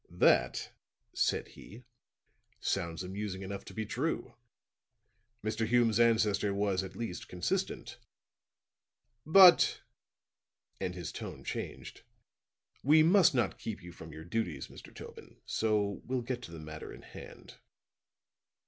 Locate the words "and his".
10.79-11.11